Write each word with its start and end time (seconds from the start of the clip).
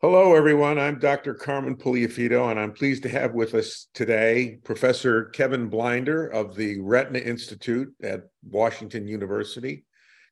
Hello, 0.00 0.36
everyone. 0.36 0.78
I'm 0.78 1.00
Dr. 1.00 1.34
Carmen 1.34 1.74
Puliafito, 1.74 2.52
and 2.52 2.60
I'm 2.60 2.70
pleased 2.70 3.02
to 3.02 3.08
have 3.08 3.34
with 3.34 3.52
us 3.54 3.88
today 3.94 4.60
Professor 4.62 5.24
Kevin 5.24 5.68
Blinder 5.68 6.28
of 6.28 6.54
the 6.54 6.78
Retina 6.78 7.18
Institute 7.18 7.92
at 8.04 8.28
Washington 8.48 9.08
University. 9.08 9.84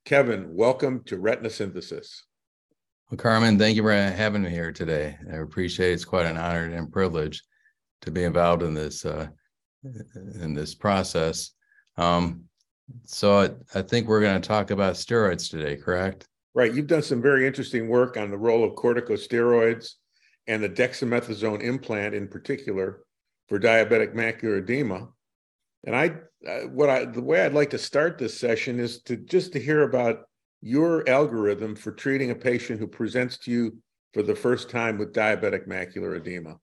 Kevin, 0.04 0.54
welcome 0.54 1.02
to 1.06 1.18
Retina 1.18 1.50
Synthesis. 1.50 2.22
Well, 3.10 3.18
Carmen, 3.18 3.58
thank 3.58 3.74
you 3.74 3.82
for 3.82 3.92
having 3.92 4.42
me 4.42 4.50
here 4.50 4.70
today. 4.70 5.18
I 5.32 5.38
appreciate 5.38 5.90
it. 5.90 5.94
It's 5.94 6.04
quite 6.04 6.26
an 6.26 6.36
honor 6.36 6.66
and 6.66 6.92
privilege 6.92 7.42
to 8.02 8.12
be 8.12 8.22
involved 8.22 8.62
in 8.62 8.72
this 8.72 9.04
uh, 9.04 9.26
in 9.82 10.54
this 10.54 10.76
process. 10.76 11.50
Um, 11.96 12.44
so 13.04 13.40
I, 13.40 13.50
I 13.80 13.82
think 13.82 14.06
we're 14.06 14.20
going 14.20 14.40
to 14.40 14.48
talk 14.48 14.70
about 14.70 14.94
steroids 14.94 15.50
today, 15.50 15.74
correct? 15.74 16.28
Right. 16.56 16.72
You've 16.72 16.86
done 16.86 17.02
some 17.02 17.20
very 17.20 17.46
interesting 17.46 17.86
work 17.86 18.16
on 18.16 18.30
the 18.30 18.38
role 18.38 18.64
of 18.64 18.76
corticosteroids 18.76 19.90
and 20.46 20.64
the 20.64 20.70
dexamethasone 20.70 21.62
implant 21.62 22.14
in 22.14 22.28
particular 22.28 23.02
for 23.46 23.60
diabetic 23.60 24.14
macular 24.14 24.60
edema. 24.60 25.08
And 25.84 25.94
I, 25.94 26.12
uh, 26.48 26.60
what 26.68 26.88
I, 26.88 27.04
the 27.04 27.20
way 27.20 27.42
I'd 27.42 27.52
like 27.52 27.68
to 27.70 27.78
start 27.78 28.16
this 28.16 28.40
session 28.40 28.80
is 28.80 29.02
to 29.02 29.18
just 29.18 29.52
to 29.52 29.60
hear 29.60 29.82
about 29.82 30.22
your 30.62 31.06
algorithm 31.06 31.76
for 31.76 31.92
treating 31.92 32.30
a 32.30 32.34
patient 32.34 32.80
who 32.80 32.86
presents 32.86 33.36
to 33.40 33.50
you 33.50 33.76
for 34.14 34.22
the 34.22 34.34
first 34.34 34.70
time 34.70 34.96
with 34.96 35.12
diabetic 35.12 35.68
macular 35.68 36.16
edema. 36.16 36.56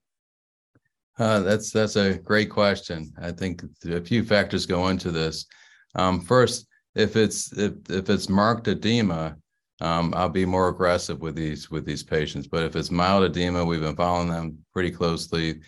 Uh, 1.20 1.38
that's 1.38 1.70
that's 1.70 1.94
a 1.94 2.18
great 2.18 2.50
question. 2.50 3.12
I 3.22 3.30
think 3.30 3.62
a 3.88 4.00
few 4.00 4.24
factors 4.24 4.66
go 4.66 4.88
into 4.88 5.12
this. 5.12 5.46
Um, 5.94 6.20
first, 6.20 6.66
if 6.96 7.14
it's 7.14 7.56
if, 7.56 7.74
if 7.88 8.10
it's 8.10 8.28
marked 8.28 8.66
edema, 8.66 9.36
um, 9.80 10.14
I'll 10.16 10.28
be 10.28 10.46
more 10.46 10.68
aggressive 10.68 11.20
with 11.20 11.34
these 11.34 11.70
with 11.70 11.84
these 11.84 12.02
patients. 12.02 12.46
But 12.46 12.62
if 12.62 12.76
it's 12.76 12.90
mild 12.90 13.24
edema, 13.24 13.64
we've 13.64 13.80
been 13.80 13.96
following 13.96 14.28
them 14.28 14.58
pretty 14.72 14.90
closely. 14.90 15.60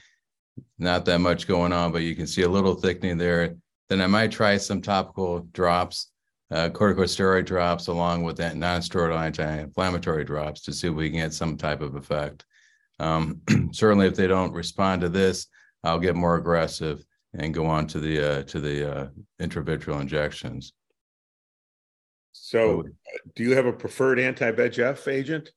Not 0.79 1.05
that 1.07 1.19
much 1.19 1.47
going 1.47 1.73
on, 1.73 1.93
but 1.93 2.03
you 2.03 2.15
can 2.15 2.27
see 2.27 2.43
a 2.43 2.49
little 2.49 2.75
thickening 2.75 3.19
there. 3.19 3.57
Then 3.89 4.01
I 4.01 4.07
might 4.07 4.33
try 4.33 4.57
some 4.57 4.81
topical 4.81 5.41
drops, 5.53 6.11
uh, 6.51 6.71
corticosteroid 6.71 7.45
drops, 7.45 7.89
along 7.89 8.23
with 8.23 8.37
that 8.39 8.57
non-steroidal 8.57 9.21
anti-inflammatory 9.21 10.25
drops 10.25 10.63
to 10.63 10.73
see 10.73 10.89
if 10.89 10.95
we 10.95 11.11
can 11.11 11.21
get 11.21 11.35
some 11.35 11.57
type 11.57 11.83
of 11.83 11.95
effect. 11.95 12.45
Um, 12.99 13.43
certainly, 13.73 14.07
if 14.07 14.17
they 14.17 14.27
don't 14.27 14.53
respond 14.53 15.03
to 15.03 15.09
this, 15.09 15.49
I'll 15.85 15.99
get 15.99 16.17
more 16.17 16.37
aggressive 16.37 17.05
and 17.35 17.53
go 17.53 17.67
on 17.67 17.87
to 17.89 18.01
the 18.01 18.39
uh, 18.39 18.43
to 18.45 18.61
the 18.61 18.97
uh, 18.97 19.09
intravitreal 19.41 20.01
injections. 20.01 20.73
So, 22.43 22.85
do 23.35 23.43
you 23.43 23.57
have 23.57 23.67
a 23.67 23.73
preferred 23.73 24.19
anti-VEGF 24.19 25.09
agent? 25.09 25.51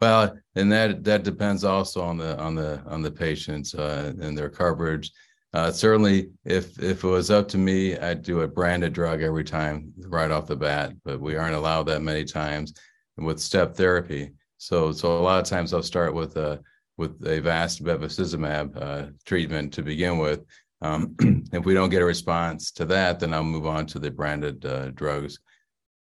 Well, 0.00 0.38
and 0.54 0.70
that 0.70 1.02
that 1.04 1.24
depends 1.24 1.64
also 1.64 2.00
on 2.02 2.16
the 2.18 2.38
on 2.38 2.54
the 2.54 2.82
on 2.86 3.02
the 3.02 3.10
patients 3.10 3.74
uh, 3.74 4.12
and 4.20 4.38
their 4.38 4.48
coverage. 4.48 5.10
Uh, 5.52 5.72
certainly, 5.72 6.30
if 6.44 6.80
if 6.80 7.02
it 7.02 7.08
was 7.08 7.30
up 7.30 7.48
to 7.48 7.58
me, 7.58 7.98
I'd 7.98 8.22
do 8.22 8.42
a 8.42 8.48
branded 8.48 8.92
drug 8.92 9.22
every 9.22 9.44
time 9.44 9.92
right 10.06 10.30
off 10.30 10.46
the 10.46 10.56
bat. 10.56 10.92
But 11.04 11.20
we 11.20 11.36
aren't 11.36 11.56
allowed 11.56 11.84
that 11.84 12.02
many 12.02 12.24
times 12.24 12.74
with 13.16 13.40
step 13.40 13.74
therapy. 13.74 14.32
So 14.58 14.92
so 14.92 15.18
a 15.18 15.20
lot 15.20 15.40
of 15.40 15.46
times 15.46 15.74
I'll 15.74 15.82
start 15.82 16.14
with 16.14 16.36
a 16.36 16.60
with 16.96 17.26
a 17.26 17.40
vast 17.40 17.82
bevacizumab 17.82 18.80
uh, 18.80 19.06
treatment 19.24 19.72
to 19.74 19.82
begin 19.82 20.18
with. 20.18 20.44
Um, 20.80 21.16
if 21.52 21.64
we 21.64 21.74
don't 21.74 21.90
get 21.90 22.02
a 22.02 22.06
response 22.06 22.70
to 22.72 22.84
that, 22.86 23.18
then 23.18 23.34
I'll 23.34 23.42
move 23.42 23.66
on 23.66 23.86
to 23.86 23.98
the 23.98 24.10
branded 24.12 24.64
uh, 24.64 24.90
drugs 24.90 25.40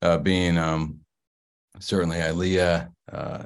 uh, 0.02 0.18
being 0.18 0.58
um, 0.58 1.00
certainly 1.80 2.18
Eylea, 2.18 2.90
uh, 3.12 3.44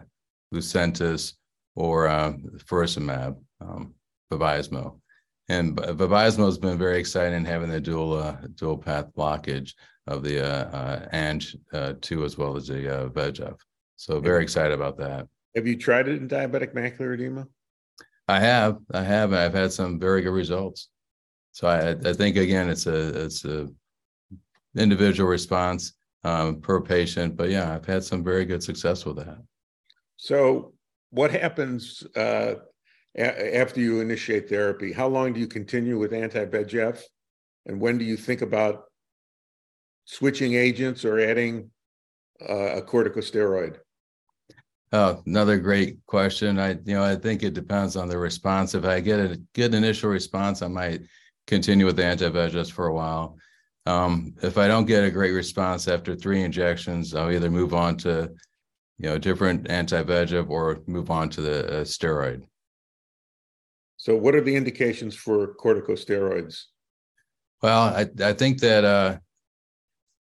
Lucentis, 0.53 1.33
or 1.75 2.07
uh, 2.07 2.33
faricimab, 2.57 3.37
um, 3.61 3.93
Vabysmo. 4.31 4.99
And 5.49 5.75
Vabysmo 5.75 6.45
has 6.45 6.57
been 6.57 6.77
very 6.77 6.99
exciting 6.99 7.43
having 7.43 7.69
the 7.69 7.81
dual 7.81 8.13
uh, 8.13 8.37
dual 8.55 8.77
path 8.77 9.07
blockage 9.17 9.73
of 10.07 10.23
the 10.23 10.41
uh, 10.41 10.69
uh, 10.69 11.09
Ang2 11.09 12.21
uh, 12.21 12.23
as 12.23 12.37
well 12.37 12.55
as 12.55 12.67
the 12.67 13.03
uh, 13.03 13.09
VEGF. 13.09 13.57
So 13.95 14.19
very 14.19 14.43
excited 14.43 14.73
about 14.73 14.97
that. 14.97 15.27
Have 15.55 15.67
you 15.67 15.77
tried 15.77 16.07
it 16.07 16.17
in 16.17 16.27
diabetic 16.27 16.73
macular 16.73 17.13
edema? 17.13 17.47
I 18.27 18.39
have, 18.39 18.77
I 18.93 19.03
have, 19.03 19.33
I've 19.33 19.53
had 19.53 19.71
some 19.71 19.99
very 19.99 20.21
good 20.21 20.31
results. 20.31 20.89
So 21.51 21.67
I, 21.67 21.91
I 21.91 22.13
think 22.13 22.37
again, 22.37 22.69
it's 22.69 22.87
a 22.87 23.25
it's 23.25 23.45
a 23.45 23.69
individual 24.75 25.29
response 25.29 25.93
um, 26.23 26.61
per 26.61 26.81
patient. 26.81 27.35
But 27.35 27.49
yeah, 27.49 27.73
I've 27.73 27.85
had 27.85 28.03
some 28.03 28.23
very 28.23 28.45
good 28.45 28.63
success 28.63 29.05
with 29.05 29.17
that. 29.17 29.39
So, 30.17 30.73
what 31.09 31.31
happens 31.31 32.03
uh, 32.15 32.55
a- 33.17 33.57
after 33.57 33.79
you 33.79 34.01
initiate 34.01 34.49
therapy? 34.49 34.91
How 34.91 35.07
long 35.07 35.33
do 35.33 35.39
you 35.39 35.47
continue 35.47 35.99
with 35.99 36.13
anti 36.13 36.45
VEGF? 36.45 37.01
And 37.65 37.79
when 37.79 37.97
do 37.97 38.05
you 38.05 38.17
think 38.17 38.41
about 38.41 38.85
switching 40.05 40.53
agents 40.55 41.05
or 41.05 41.19
adding 41.19 41.69
uh, 42.41 42.77
a 42.77 42.81
corticosteroid? 42.81 43.77
Oh, 44.91 45.23
another 45.25 45.57
great 45.57 46.05
question. 46.05 46.59
I, 46.59 46.73
you 46.85 46.93
know, 46.93 47.03
I 47.03 47.15
think 47.15 47.41
it 47.41 47.53
depends 47.55 47.95
on 47.95 48.07
the 48.07 48.17
response. 48.17 48.75
If 48.75 48.85
I 48.85 48.99
get 48.99 49.19
a 49.19 49.41
good 49.53 49.73
initial 49.73 50.09
response, 50.09 50.61
I 50.61 50.67
might 50.67 51.01
continue 51.47 51.85
with 51.85 51.95
the 51.95 52.05
anti-VEGF 52.05 52.71
for 52.71 52.87
a 52.87 52.93
while. 52.93 53.37
Um, 53.85 54.33
if 54.41 54.57
I 54.57 54.67
don't 54.67 54.85
get 54.85 55.03
a 55.03 55.11
great 55.11 55.31
response 55.31 55.87
after 55.87 56.15
three 56.15 56.41
injections, 56.41 57.13
I'll 57.13 57.31
either 57.31 57.49
move 57.49 57.73
on 57.73 57.97
to, 57.97 58.29
you 58.97 59.09
know, 59.09 59.17
different 59.17 59.69
anti-VEGF 59.69 60.49
or 60.49 60.79
move 60.87 61.11
on 61.11 61.29
to 61.31 61.41
the 61.41 61.67
uh, 61.67 61.83
steroid. 61.83 62.43
So, 63.97 64.15
what 64.15 64.35
are 64.35 64.41
the 64.41 64.55
indications 64.55 65.15
for 65.15 65.55
corticosteroids? 65.55 66.63
Well, 67.61 67.83
I 67.83 68.07
I 68.21 68.33
think 68.33 68.59
that 68.59 68.83
uh, 68.83 69.17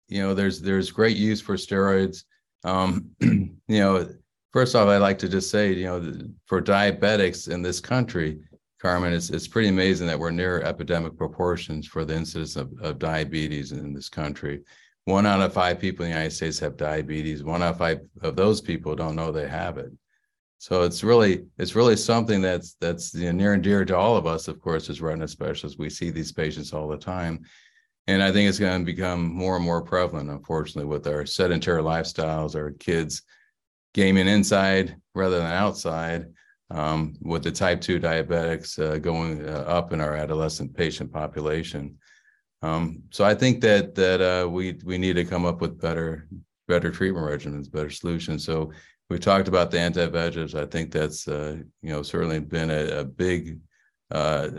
you 0.07 0.21
know 0.21 0.33
there's 0.33 0.61
there's 0.61 0.91
great 0.91 1.17
use 1.17 1.41
for 1.41 1.55
steroids. 1.55 2.23
Um, 2.63 3.09
you 3.19 3.59
know, 3.67 4.07
first 4.53 4.75
off, 4.75 4.87
I'd 4.87 4.97
like 4.97 5.19
to 5.19 5.29
just 5.29 5.51
say, 5.51 5.73
you 5.73 5.85
know, 5.85 6.13
for 6.45 6.61
diabetics 6.61 7.51
in 7.51 7.61
this 7.61 7.81
country, 7.81 8.39
Carmen, 8.83 9.13
it's, 9.13 9.29
it's 9.29 9.47
pretty 9.47 9.69
amazing 9.69 10.07
that 10.07 10.19
we're 10.19 10.29
near 10.29 10.61
epidemic 10.61 11.17
proportions 11.17 11.87
for 11.87 12.03
the 12.03 12.13
incidence 12.13 12.57
of, 12.57 12.69
of 12.81 12.99
diabetes 12.99 13.71
in 13.71 13.93
this 13.93 14.09
country. 14.09 14.59
One 15.05 15.25
out 15.25 15.39
of 15.39 15.53
five 15.53 15.79
people 15.79 16.03
in 16.03 16.11
the 16.11 16.17
United 16.17 16.35
States 16.35 16.59
have 16.59 16.75
diabetes. 16.75 17.45
One 17.45 17.63
out 17.63 17.71
of 17.71 17.77
five 17.77 18.01
of 18.23 18.35
those 18.35 18.59
people 18.59 18.93
don't 18.93 19.15
know 19.15 19.31
they 19.31 19.47
have 19.47 19.77
it. 19.77 19.89
So 20.57 20.83
it's 20.83 21.01
really 21.01 21.45
it's 21.57 21.75
really 21.75 21.95
something 21.95 22.41
that's 22.41 22.75
that's 22.81 23.13
you 23.13 23.27
know, 23.27 23.31
near 23.31 23.53
and 23.53 23.63
dear 23.63 23.85
to 23.85 23.95
all 23.95 24.17
of 24.17 24.27
us, 24.27 24.49
of 24.49 24.59
course, 24.59 24.89
as 24.89 25.01
retina 25.01 25.29
specialists. 25.29 25.79
We 25.79 25.89
see 25.89 26.09
these 26.09 26.33
patients 26.33 26.73
all 26.73 26.89
the 26.89 26.97
time. 26.97 27.39
And 28.07 28.21
I 28.21 28.33
think 28.33 28.49
it's 28.49 28.59
going 28.59 28.81
to 28.81 28.85
become 28.85 29.33
more 29.33 29.55
and 29.55 29.63
more 29.63 29.81
prevalent, 29.81 30.29
unfortunately, 30.29 30.89
with 30.89 31.07
our 31.07 31.25
sedentary 31.25 31.81
lifestyles, 31.81 32.53
our 32.53 32.71
kids 32.71 33.21
gaming 33.93 34.27
inside 34.27 34.97
rather 35.15 35.37
than 35.37 35.51
outside 35.51 36.25
um, 36.73 37.13
with 37.21 37.43
the 37.43 37.51
type 37.51 37.79
2 37.79 37.99
diabetics 37.99 38.79
uh, 38.79 38.97
going 38.97 39.47
uh, 39.47 39.63
up 39.67 39.93
in 39.93 40.01
our 40.01 40.15
adolescent 40.15 40.75
patient 40.75 41.13
population. 41.13 41.97
Um, 42.63 43.03
so 43.11 43.23
I 43.23 43.35
think 43.35 43.61
that 43.61 43.93
that 43.95 44.21
uh, 44.21 44.49
we 44.49 44.79
we 44.83 44.97
need 44.97 45.17
to 45.17 45.25
come 45.25 45.45
up 45.45 45.61
with 45.61 45.79
better 45.79 46.27
better 46.67 46.91
treatment 46.91 47.27
regimens, 47.27 47.71
better 47.71 47.89
solutions. 47.89 48.45
So 48.45 48.71
we 49.09 49.19
talked 49.19 49.49
about 49.49 49.69
the 49.69 49.79
anti-VEGFs. 49.79 50.55
I 50.55 50.65
think 50.65 50.91
that's 50.91 51.27
uh, 51.27 51.57
you 51.81 51.89
know 51.89 52.01
certainly 52.01 52.39
been 52.39 52.71
a, 52.71 52.99
a 52.99 53.03
big 53.03 53.59
uh, 54.11 54.49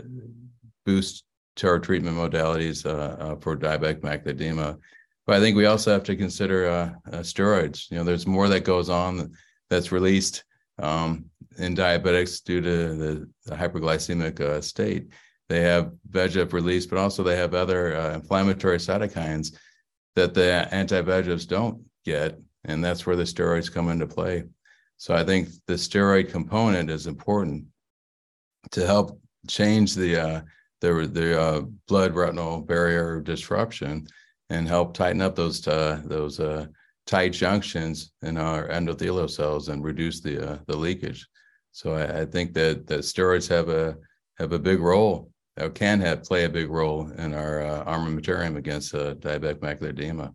boost 0.85 1.23
to 1.57 1.67
our 1.67 1.79
treatment 1.79 2.15
modalities 2.15 2.85
uh, 2.85 3.35
for 3.37 3.57
diabetic 3.57 4.01
macular 4.01 4.27
edema. 4.27 4.77
But 5.25 5.37
I 5.37 5.39
think 5.39 5.57
we 5.57 5.65
also 5.65 5.91
have 5.91 6.03
to 6.03 6.15
consider 6.15 6.95
steroids. 7.07 7.89
You 7.89 7.97
know, 7.97 8.03
there's 8.03 8.27
more 8.27 8.47
that 8.49 8.63
goes 8.63 8.89
on 8.89 9.31
that's 9.69 9.91
released 9.91 10.43
um, 10.79 11.25
in 11.57 11.75
diabetics 11.75 12.43
due 12.43 12.61
to 12.61 12.95
the, 12.95 13.29
the 13.45 13.55
hyperglycemic 13.55 14.39
uh, 14.41 14.61
state. 14.61 15.07
They 15.47 15.61
have 15.61 15.93
VEGF 16.09 16.53
release, 16.53 16.85
but 16.85 16.97
also 16.97 17.23
they 17.23 17.37
have 17.37 17.53
other 17.53 17.95
uh, 17.95 18.15
inflammatory 18.15 18.77
cytokines 18.77 19.55
that 20.15 20.33
the 20.33 20.67
anti-VEGFs 20.71 21.47
don't 21.47 21.83
get, 22.03 22.39
and 22.63 22.83
that's 22.83 23.05
where 23.05 23.15
the 23.15 23.23
steroids 23.23 23.71
come 23.71 23.89
into 23.89 24.07
play. 24.07 24.43
So 24.97 25.13
I 25.13 25.23
think 25.23 25.49
the 25.67 25.73
steroid 25.73 26.29
component 26.29 26.89
is 26.89 27.05
important 27.05 27.65
to 28.71 28.85
help 28.85 29.19
change 29.47 29.93
the 29.93 30.17
uh, 30.17 30.41
the 30.81 31.07
the 31.11 31.39
uh, 31.39 31.61
blood 31.87 32.15
retinal 32.15 32.61
barrier 32.61 33.21
disruption 33.21 34.07
and 34.49 34.67
help 34.67 34.93
tighten 34.93 35.21
up 35.21 35.35
those 35.35 35.67
uh, 35.67 36.01
those 36.05 36.39
uh, 36.39 36.65
tight 37.05 37.33
junctions 37.33 38.11
in 38.21 38.37
our 38.37 38.67
endothelial 38.69 39.29
cells 39.29 39.69
and 39.69 39.83
reduce 39.83 40.21
the 40.21 40.51
uh, 40.51 40.57
the 40.67 40.75
leakage. 40.75 41.25
So 41.71 41.93
I, 41.93 42.21
I, 42.21 42.25
think 42.25 42.53
that 42.53 42.87
that 42.87 43.01
steroids 43.01 43.47
have 43.49 43.69
a 43.69 43.97
have 44.39 44.53
a 44.53 44.59
big 44.59 44.79
role 44.79 45.29
or 45.59 45.69
can 45.69 45.99
have 46.01 46.23
play 46.23 46.45
a 46.45 46.49
big 46.49 46.69
role 46.69 47.11
in 47.11 47.33
our 47.33 47.61
uh, 47.61 47.83
armamentarium 47.85 48.57
against 48.57 48.95
uh, 48.95 49.15
diabetic 49.15 49.59
macular 49.59 49.89
edema. 49.89 50.33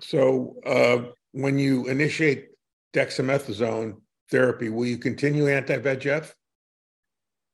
So 0.00 0.56
uh, 0.66 1.10
when 1.32 1.58
you 1.58 1.88
initiate 1.88 2.48
dexamethasone 2.94 3.96
therapy. 4.30 4.68
Will 4.68 4.86
you 4.86 4.98
continue 4.98 5.48
anti-VEGF? 5.48 6.32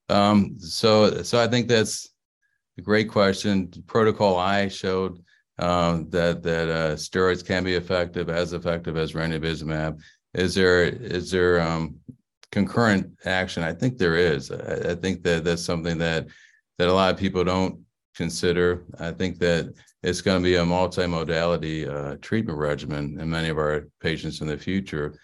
Um, 0.08 0.58
so, 0.58 1.22
so 1.22 1.40
I 1.40 1.46
think 1.46 1.68
that's 1.68 2.08
a 2.78 2.82
great 2.82 3.10
question. 3.10 3.70
Protocol 3.86 4.38
I 4.38 4.68
showed 4.68 5.22
um, 5.58 6.08
that 6.10 6.42
that 6.42 6.68
uh, 6.68 6.94
steroids 6.94 7.44
can 7.44 7.64
be 7.64 7.74
effective, 7.74 8.28
as 8.28 8.52
effective 8.52 8.96
as 8.96 9.12
ranibizumab. 9.12 10.00
Is 10.34 10.54
there 10.54 10.84
is 10.84 11.30
there 11.30 11.60
um, 11.60 11.96
concurrent 12.52 13.10
action? 13.24 13.62
I 13.62 13.72
think 13.72 13.98
there 13.98 14.16
is. 14.16 14.50
I, 14.50 14.90
I, 14.90 14.94
think 14.94 15.22
that 15.24 15.44
that's 15.44 15.64
something 15.64 15.98
that 15.98 16.26
that 16.78 16.88
a 16.88 16.92
lot 16.92 17.12
of 17.12 17.18
people 17.18 17.44
don't 17.44 17.80
consider. 18.14 18.84
I 18.98 19.10
think 19.12 19.38
that 19.38 19.72
it's 20.02 20.20
going 20.20 20.40
to 20.40 20.44
be 20.44 20.56
a 20.56 20.64
multimodality 20.64 21.88
uh, 21.88 22.16
treatment 22.20 22.58
regimen 22.58 23.18
in 23.20 23.28
many 23.28 23.48
of 23.48 23.58
our 23.58 23.88
patients 24.00 24.40
in 24.40 24.46
the 24.46 24.56
future. 24.56 25.14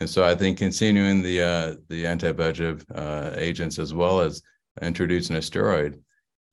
And 0.00 0.08
so 0.08 0.24
I 0.24 0.34
think 0.34 0.58
continuing 0.58 1.22
the 1.22 1.42
uh, 1.42 1.74
the 1.88 2.06
anti-VEGF 2.06 2.84
uh, 2.94 3.30
agents 3.36 3.78
as 3.78 3.94
well 3.94 4.20
as 4.20 4.42
introducing 4.82 5.36
a 5.36 5.40
steroid, 5.40 5.98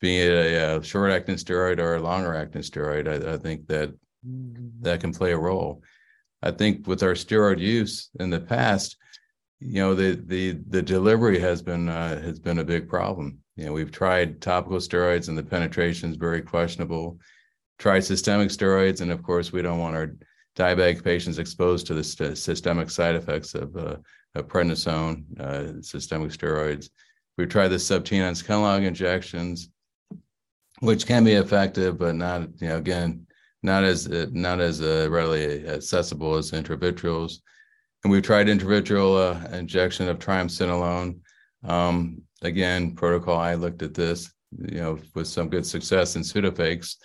being 0.02 0.20
it 0.20 0.32
a, 0.32 0.78
a 0.78 0.84
short-acting 0.84 1.36
steroid 1.36 1.80
or 1.80 1.96
a 1.96 2.02
longer-acting 2.02 2.62
steroid, 2.62 3.08
I, 3.08 3.34
I, 3.34 3.38
think 3.38 3.68
that 3.68 3.94
that 4.82 5.00
can 5.00 5.14
play 5.14 5.32
a 5.32 5.38
role. 5.38 5.82
I 6.42 6.52
think 6.52 6.88
with 6.88 7.04
our 7.04 7.14
steroid 7.14 7.60
use 7.60 8.10
in 8.20 8.30
the 8.30 8.40
past, 8.40 8.98
you 9.60 9.82
know, 9.82 9.96
the 9.96 10.22
the 10.26 10.60
the 10.70 10.82
delivery 10.82 11.40
has 11.40 11.62
been 11.62 11.90
uh, 11.90 12.22
has 12.22 12.40
been 12.40 12.60
a 12.60 12.64
big 12.64 12.90
problem. 12.90 13.40
You 13.56 13.66
know, 13.66 13.74
we've 13.74 13.92
tried 13.92 14.42
topical 14.42 14.78
steroids 14.78 15.30
and 15.30 15.38
the 15.38 15.44
penetration 15.44 16.12
is 16.12 16.18
very 16.18 16.42
questionable. 16.42 17.20
Tried 17.80 18.02
systemic 18.02 18.50
steroids, 18.50 19.02
and 19.02 19.12
of 19.12 19.24
course, 19.24 19.52
we 19.52 19.62
don't 19.62 19.80
want 19.80 19.96
our 19.96 20.16
diabetic 20.56 21.04
patients 21.04 21.40
exposed 21.40 21.88
to 21.88 21.94
the 21.94 22.04
st- 22.04 22.38
systemic 22.38 22.90
side 22.90 23.16
effects 23.16 23.54
of, 23.54 23.76
uh, 23.76 23.98
of 24.36 24.48
prednisone, 24.48 25.24
uh, 25.40 25.82
systemic 25.82 26.32
steroids. 26.32 26.90
We've 27.38 27.50
tried 27.50 27.70
the 27.70 27.76
subtenon 27.76 28.42
Kenalog 28.44 28.86
injections, 28.86 29.70
which 30.80 31.06
can 31.06 31.24
be 31.24 31.34
effective, 31.34 31.98
but 31.98 32.16
not, 32.16 32.42
you 32.62 32.68
know, 32.68 32.78
again, 32.78 33.26
not 33.64 33.84
as 33.84 34.08
not 34.32 34.60
as 34.60 34.82
uh, 34.82 35.08
readily 35.10 35.68
accessible 35.68 36.36
as 36.36 36.52
intravitreals. 36.52 37.40
And 38.04 38.12
we've 38.12 38.24
tried 38.24 38.48
intravitreal 38.48 39.52
uh, 39.52 39.56
injection 39.56 40.08
of 40.08 40.20
triamcinolone. 40.20 41.20
Um, 41.64 42.22
again, 42.44 42.94
protocol 42.96 43.38
I 43.38 43.56
looked 43.56 43.82
at 43.82 43.96
this, 43.96 44.32
you 44.58 44.82
know, 44.82 45.00
with 45.16 45.28
some 45.28 45.50
good 45.50 45.66
success 45.66 46.16
in 46.16 46.22
pseudophakic 46.22 46.96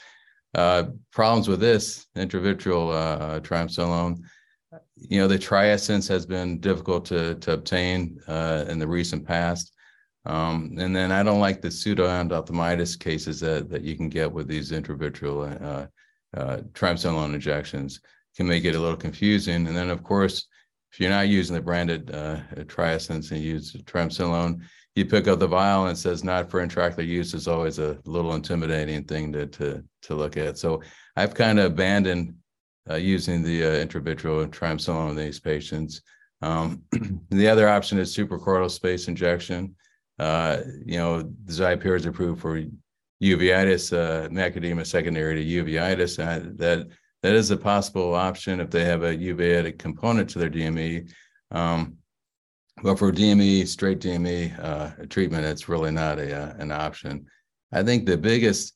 uh, 0.54 0.84
problems 1.12 1.48
with 1.48 1.60
this 1.60 2.06
intravitreal 2.16 2.92
uh, 2.92 3.40
triamcinolone, 3.40 4.20
you 4.96 5.20
know, 5.20 5.28
the 5.28 5.38
TRIESENCE 5.38 6.08
has 6.08 6.26
been 6.26 6.58
difficult 6.60 7.04
to, 7.06 7.34
to 7.36 7.52
obtain 7.52 8.20
uh, 8.28 8.64
in 8.68 8.78
the 8.78 8.86
recent 8.86 9.26
past. 9.26 9.72
Um, 10.26 10.74
and 10.78 10.94
then 10.94 11.12
I 11.12 11.22
don't 11.22 11.40
like 11.40 11.62
the 11.62 11.70
pseudo-endophthalmitis 11.70 12.98
cases 12.98 13.40
that, 13.40 13.70
that 13.70 13.82
you 13.82 13.96
can 13.96 14.08
get 14.08 14.30
with 14.30 14.48
these 14.48 14.70
intravitreal 14.70 15.62
uh, 15.62 15.86
uh, 16.36 16.56
triamcinolone 16.72 17.34
injections. 17.34 18.00
Can 18.36 18.46
make 18.46 18.64
it 18.64 18.76
a 18.76 18.80
little 18.80 18.96
confusing. 18.96 19.66
And 19.66 19.76
then, 19.76 19.90
of 19.90 20.04
course, 20.04 20.46
if 20.92 21.00
you're 21.00 21.10
not 21.10 21.28
using 21.28 21.54
the 21.54 21.60
branded 21.60 22.14
uh, 22.14 22.38
and 22.56 22.66
use 23.30 23.72
triamcinolone, 23.72 24.62
you 24.94 25.06
pick 25.06 25.28
up 25.28 25.38
the 25.38 25.46
vial 25.46 25.86
and 25.86 25.96
it 25.96 26.00
says 26.00 26.24
not 26.24 26.50
for 26.50 26.64
intraocular 26.64 27.06
use 27.06 27.32
is 27.34 27.48
always 27.48 27.78
a 27.78 27.98
little 28.04 28.34
intimidating 28.34 29.04
thing 29.04 29.32
to 29.32 29.46
to 29.46 29.84
to 30.02 30.14
look 30.14 30.36
at. 30.36 30.58
So 30.58 30.82
I've 31.16 31.34
kind 31.34 31.58
of 31.58 31.72
abandoned 31.72 32.34
uh, 32.88 32.96
using 32.96 33.42
the 33.42 33.64
uh, 33.64 33.86
intravitreal 33.86 34.48
triamcinolone 34.48 35.10
in 35.10 35.16
these 35.16 35.40
patients. 35.40 36.02
Um, 36.42 36.82
the 37.30 37.48
other 37.48 37.68
option 37.68 37.98
is 37.98 38.16
suprachoroidal 38.16 38.70
space 38.70 39.06
injection. 39.08 39.76
Uh, 40.20 40.62
you 40.84 40.98
know, 40.98 41.24
Xipere 41.46 41.96
is 41.96 42.04
approved 42.04 42.42
for 42.42 42.62
uveitis, 43.22 43.92
uh, 43.92 44.28
macular 44.28 44.86
secondary 44.86 45.42
to 45.42 45.64
uveitis, 45.64 46.18
and 46.18 46.58
that 46.58 46.88
that 47.22 47.34
is 47.34 47.50
a 47.50 47.56
possible 47.56 48.14
option 48.14 48.60
if 48.60 48.70
they 48.70 48.84
have 48.84 49.02
a 49.02 49.16
uveitic 49.16 49.78
component 49.78 50.28
to 50.30 50.38
their 50.38 50.50
DME. 50.50 51.10
Um, 51.50 51.96
but 52.82 52.98
for 52.98 53.10
DME, 53.10 53.66
straight 53.66 54.00
DME 54.00 54.62
uh, 54.62 54.90
treatment, 55.08 55.46
it's 55.46 55.70
really 55.70 55.90
not 55.90 56.18
a 56.18 56.36
uh, 56.36 56.54
an 56.58 56.70
option. 56.70 57.24
I 57.72 57.82
think 57.82 58.04
the 58.04 58.18
biggest 58.18 58.74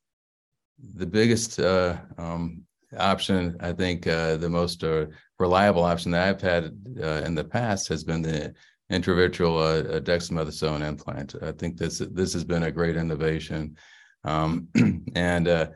the 0.94 1.06
biggest 1.06 1.60
uh, 1.60 1.98
um, 2.16 2.62
option, 2.98 3.56
I 3.60 3.72
think 3.72 4.06
uh, 4.06 4.38
the 4.38 4.48
most 4.48 4.82
uh, 4.82 5.06
reliable 5.38 5.84
option 5.84 6.12
that 6.12 6.26
I've 6.26 6.40
had 6.40 6.72
uh, 7.02 7.22
in 7.26 7.34
the 7.34 7.44
past 7.44 7.88
has 7.88 8.02
been 8.02 8.22
the 8.22 8.54
intravitreal 8.94 9.56
uh, 9.56 9.96
uh, 9.96 10.00
dexamethasone 10.00 10.86
implant. 10.86 11.34
I 11.42 11.52
think 11.52 11.76
this 11.76 11.98
this 12.12 12.32
has 12.32 12.44
been 12.44 12.62
a 12.64 12.72
great 12.72 12.96
innovation, 12.96 13.76
um, 14.24 14.68
and 15.14 15.48
uh, 15.48 15.66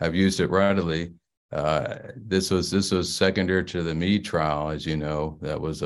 I've 0.00 0.14
used 0.14 0.40
it 0.40 0.50
readily. 0.50 1.12
this 2.16 2.50
was 2.50 2.70
this 2.70 2.92
was 2.92 3.14
secondary 3.14 3.64
to 3.64 3.82
the 3.82 3.94
MEAD 3.94 4.24
trial, 4.24 4.70
as 4.70 4.86
you 4.86 4.96
know, 4.96 5.38
that 5.42 5.60
was 5.60 5.82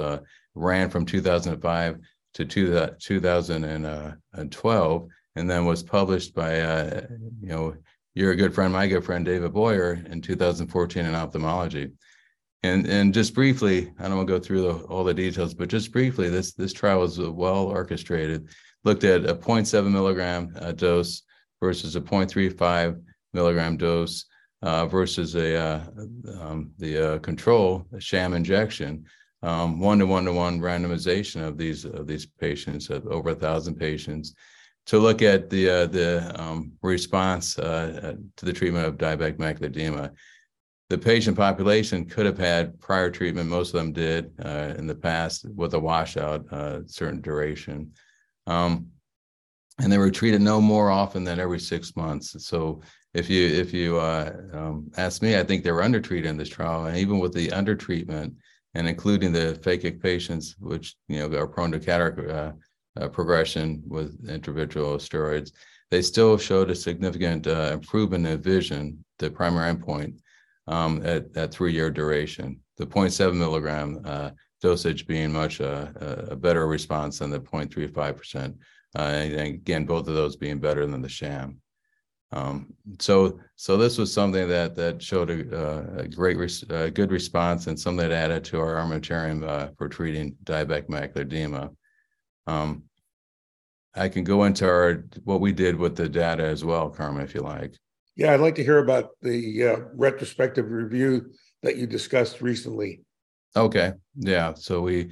ran 0.54 0.90
from 0.90 1.06
2005 1.06 1.98
to 2.34 2.44
2012, 2.44 5.08
and 5.34 5.50
then 5.50 5.64
was 5.64 5.82
published 5.82 6.34
by, 6.34 6.60
uh, 6.60 7.06
you 7.40 7.48
know, 7.48 7.74
your 8.14 8.34
good 8.34 8.54
friend, 8.54 8.70
my 8.72 8.86
good 8.86 9.04
friend, 9.04 9.24
David 9.24 9.54
Boyer 9.54 9.94
in 10.06 10.20
2014 10.20 11.06
in 11.06 11.14
ophthalmology. 11.14 11.92
And, 12.62 12.86
and 12.86 13.12
just 13.12 13.34
briefly, 13.34 13.92
I 13.98 14.04
don't 14.04 14.16
want 14.16 14.28
to 14.28 14.34
go 14.34 14.38
through 14.38 14.62
the, 14.62 14.74
all 14.84 15.02
the 15.02 15.14
details, 15.14 15.52
but 15.52 15.68
just 15.68 15.92
briefly, 15.92 16.28
this, 16.28 16.52
this 16.52 16.72
trial 16.72 17.00
was 17.00 17.18
well 17.18 17.66
orchestrated, 17.66 18.48
looked 18.84 19.02
at 19.04 19.24
a 19.24 19.34
0.7 19.34 19.90
milligram 19.90 20.54
uh, 20.60 20.72
dose 20.72 21.22
versus 21.60 21.96
a 21.96 22.00
0.35 22.00 23.02
milligram 23.32 23.76
dose 23.76 24.26
uh, 24.62 24.86
versus 24.86 25.34
a 25.34 25.56
uh, 25.56 25.80
um, 26.40 26.70
the 26.78 27.14
uh, 27.14 27.18
control 27.18 27.84
a 27.92 28.00
sham 28.00 28.32
injection. 28.32 29.04
Um, 29.44 29.80
one-to-one-to-one 29.80 30.60
randomization 30.60 31.42
of 31.42 31.58
these 31.58 31.84
of 31.84 32.06
these 32.06 32.26
patients, 32.26 32.90
of 32.90 33.04
over 33.08 33.30
a 33.30 33.34
thousand 33.34 33.74
patients, 33.74 34.34
to 34.86 34.98
look 34.98 35.20
at 35.20 35.50
the 35.50 35.68
uh, 35.68 35.86
the 35.86 36.40
um, 36.40 36.72
response 36.80 37.58
uh, 37.58 38.00
uh, 38.02 38.12
to 38.36 38.44
the 38.44 38.52
treatment 38.52 38.86
of 38.86 38.98
diabetic 38.98 39.38
macular 39.38 39.64
edema. 39.64 40.12
The 40.92 40.98
patient 40.98 41.38
population 41.38 42.04
could 42.04 42.26
have 42.26 42.36
had 42.36 42.78
prior 42.78 43.10
treatment. 43.10 43.48
Most 43.48 43.72
of 43.72 43.80
them 43.80 43.94
did 43.94 44.30
uh, 44.44 44.74
in 44.76 44.86
the 44.86 44.94
past 44.94 45.46
with 45.48 45.72
a 45.72 45.80
washout, 45.80 46.44
uh, 46.52 46.80
certain 46.84 47.22
duration, 47.22 47.92
um, 48.46 48.88
and 49.78 49.90
they 49.90 49.96
were 49.96 50.10
treated 50.10 50.42
no 50.42 50.60
more 50.60 50.90
often 50.90 51.24
than 51.24 51.40
every 51.40 51.60
six 51.60 51.96
months. 51.96 52.46
So 52.46 52.82
if 53.14 53.30
you 53.30 53.46
if 53.46 53.72
you 53.72 53.96
uh, 53.96 54.32
um, 54.52 54.90
ask 54.98 55.22
me, 55.22 55.38
I 55.38 55.44
think 55.44 55.64
they 55.64 55.72
were 55.72 55.82
undertreated 55.82 56.26
in 56.26 56.36
this 56.36 56.50
trial, 56.50 56.84
and 56.84 56.98
even 56.98 57.20
with 57.20 57.32
the 57.32 57.48
undertreatment, 57.48 58.34
and 58.74 58.86
including 58.86 59.32
the 59.32 59.58
phakic 59.62 59.98
patients, 59.98 60.56
which 60.60 60.94
you 61.08 61.20
know 61.20 61.38
are 61.38 61.46
prone 61.46 61.72
to 61.72 61.80
cataract 61.80 62.18
uh, 62.18 62.52
uh, 63.00 63.08
progression 63.08 63.82
with 63.88 64.22
intravitreal 64.26 65.00
steroids, 65.00 65.52
they 65.90 66.02
still 66.02 66.36
showed 66.36 66.70
a 66.70 66.74
significant 66.74 67.46
uh, 67.46 67.70
improvement 67.72 68.26
in 68.26 68.42
vision, 68.42 69.02
the 69.18 69.30
primary 69.30 69.74
endpoint, 69.74 70.18
um, 70.66 71.04
at, 71.04 71.26
at 71.36 71.52
three-year 71.52 71.90
duration. 71.90 72.60
The 72.78 72.86
0.7 72.86 73.36
milligram 73.36 74.00
uh, 74.04 74.30
dosage 74.60 75.06
being 75.06 75.32
much 75.32 75.60
uh, 75.60 75.88
a 76.28 76.36
better 76.36 76.66
response 76.66 77.18
than 77.18 77.30
the 77.30 77.40
0.35%. 77.40 78.54
Uh, 78.96 78.98
and 78.98 79.40
again, 79.40 79.84
both 79.84 80.08
of 80.08 80.14
those 80.14 80.36
being 80.36 80.58
better 80.58 80.86
than 80.86 81.02
the 81.02 81.08
sham. 81.08 81.60
Um, 82.32 82.72
so, 82.98 83.38
so 83.56 83.76
this 83.76 83.98
was 83.98 84.12
something 84.12 84.48
that 84.48 84.74
that 84.76 85.02
showed 85.02 85.30
a, 85.30 85.98
a 85.98 86.08
great, 86.08 86.38
res- 86.38 86.64
a 86.70 86.90
good 86.90 87.10
response 87.10 87.66
and 87.66 87.78
something 87.78 88.08
that 88.08 88.14
added 88.14 88.42
to 88.44 88.60
our 88.60 88.74
armamentarium 88.74 89.46
uh, 89.46 89.68
for 89.76 89.88
treating 89.88 90.34
diabetic 90.44 90.88
macular 90.88 91.18
edema. 91.18 91.70
Um, 92.46 92.84
I 93.94 94.08
can 94.08 94.24
go 94.24 94.44
into 94.44 94.66
our 94.66 95.04
what 95.24 95.40
we 95.40 95.52
did 95.52 95.76
with 95.76 95.94
the 95.96 96.08
data 96.08 96.44
as 96.44 96.64
well, 96.64 96.88
Carmen, 96.88 97.22
if 97.22 97.34
you 97.34 97.42
like. 97.42 97.76
Yeah, 98.16 98.34
I'd 98.34 98.40
like 98.40 98.56
to 98.56 98.64
hear 98.64 98.78
about 98.78 99.10
the 99.22 99.66
uh, 99.66 99.76
retrospective 99.94 100.70
review 100.70 101.32
that 101.62 101.76
you 101.76 101.86
discussed 101.86 102.42
recently. 102.42 103.00
Okay, 103.56 103.92
yeah. 104.16 104.54
So 104.54 104.82
we 104.82 105.10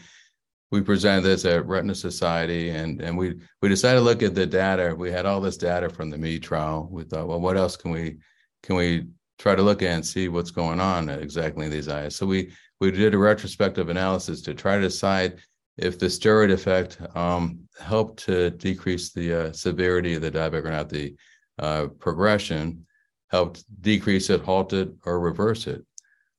we 0.71 0.81
presented 0.81 1.23
this 1.23 1.45
at 1.45 1.67
Retina 1.67 1.95
Society, 1.95 2.71
and 2.71 3.01
and 3.01 3.17
we 3.17 3.41
we 3.63 3.69
decided 3.69 3.99
to 3.99 4.05
look 4.05 4.23
at 4.23 4.35
the 4.35 4.47
data. 4.47 4.95
We 4.95 5.11
had 5.11 5.27
all 5.27 5.41
this 5.41 5.57
data 5.57 5.89
from 5.89 6.11
the 6.11 6.19
MEAD 6.19 6.43
trial. 6.43 6.89
We 6.91 7.05
thought, 7.05 7.29
well, 7.29 7.41
what 7.41 7.57
else 7.57 7.77
can 7.77 7.91
we 7.91 8.19
can 8.63 8.77
we 8.77 9.07
try 9.39 9.55
to 9.55 9.63
look 9.63 9.83
at 9.83 9.91
and 9.91 10.07
see 10.07 10.29
what's 10.29 10.51
going 10.51 10.81
on 10.81 11.09
exactly 11.09 11.67
in 11.67 11.73
these 11.73 11.89
eyes? 11.89 12.17
So 12.17 12.27
we 12.27 12.53
we 12.81 12.91
did 12.91 13.15
a 13.15 13.19
retrospective 13.19 13.89
analysis 13.89 14.43
to 14.43 14.55
try 14.55 14.77
to 14.77 14.83
decide 14.83 15.39
if 15.77 15.99
the 15.99 16.07
steroid 16.07 16.53
effect 16.53 16.99
um, 17.17 17.61
helped 17.79 18.25
to 18.25 18.51
decrease 18.51 19.13
the 19.13 19.49
uh, 19.49 19.53
severity 19.53 20.15
of 20.15 20.23
the 20.23 20.31
diabetic 20.31 20.65
retinopathy 20.65 21.17
uh, 21.59 21.87
progression, 21.99 22.87
helped 23.31 23.65
decrease 23.83 24.31
it, 24.31 24.43
halt 24.43 24.73
it, 24.73 24.91
or 25.05 25.21
reverse 25.21 25.67
it. 25.67 25.85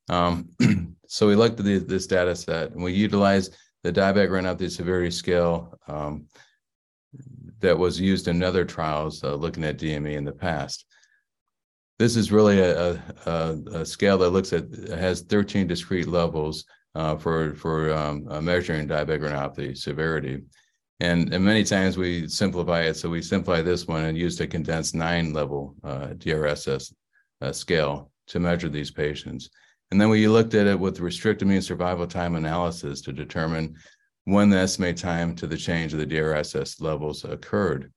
Um, 0.08 0.50
so 1.06 1.26
we 1.26 1.34
looked 1.34 1.58
at 1.58 1.64
the, 1.64 1.78
this 1.78 2.06
data 2.06 2.34
set 2.36 2.72
and 2.72 2.82
we 2.82 2.92
utilized 2.92 3.56
the 3.82 3.92
diabetic 3.92 4.28
retinopathy 4.30 4.70
severity 4.70 5.10
scale 5.10 5.78
um, 5.88 6.26
that 7.60 7.78
was 7.78 8.00
used 8.00 8.28
in 8.28 8.42
other 8.42 8.64
trials 8.64 9.22
uh, 9.24 9.34
looking 9.34 9.64
at 9.64 9.78
DME 9.78 10.14
in 10.14 10.24
the 10.24 10.32
past. 10.32 10.84
This 11.98 12.16
is 12.16 12.32
really 12.32 12.58
a, 12.58 12.92
a, 13.26 13.58
a, 13.72 13.86
scale 13.86 14.18
that 14.18 14.30
looks 14.30 14.52
at 14.52 14.64
has 14.88 15.22
13 15.22 15.66
discrete 15.66 16.08
levels 16.08 16.64
uh, 16.94 17.16
for 17.16 17.54
for 17.54 17.92
um, 17.92 18.26
uh, 18.28 18.40
measuring 18.40 18.88
diabetic 18.88 19.20
retinopathy 19.20 19.76
severity. 19.76 20.42
And, 21.02 21.34
and 21.34 21.44
many 21.44 21.64
times 21.64 21.98
we 21.98 22.28
simplify 22.28 22.82
it. 22.82 22.94
So 22.94 23.10
we 23.10 23.22
simplify 23.22 23.60
this 23.60 23.88
one 23.88 24.04
and 24.04 24.16
use 24.16 24.38
a 24.38 24.46
condensed 24.46 24.94
nine 24.94 25.32
level 25.32 25.74
uh, 25.82 26.10
DRSS 26.14 26.94
uh, 27.40 27.50
scale 27.50 28.12
to 28.28 28.38
measure 28.38 28.68
these 28.68 28.92
patients. 28.92 29.50
And 29.90 30.00
then 30.00 30.10
we 30.10 30.28
looked 30.28 30.54
at 30.54 30.68
it 30.68 30.78
with 30.78 31.00
restricted 31.00 31.48
mean 31.48 31.60
survival 31.60 32.06
time 32.06 32.36
analysis 32.36 33.00
to 33.00 33.12
determine 33.12 33.74
when 34.26 34.48
the 34.48 34.58
estimated 34.58 34.98
time 34.98 35.34
to 35.34 35.48
the 35.48 35.56
change 35.56 35.92
of 35.92 35.98
the 35.98 36.06
DRSS 36.06 36.80
levels 36.80 37.24
occurred. 37.24 37.92